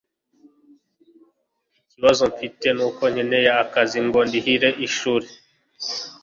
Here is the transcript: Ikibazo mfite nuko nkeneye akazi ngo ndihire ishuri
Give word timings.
Ikibazo 1.79 2.23
mfite 2.31 2.67
nuko 2.77 3.03
nkeneye 3.13 3.49
akazi 3.63 3.99
ngo 4.05 4.19
ndihire 4.27 4.69
ishuri 4.87 5.27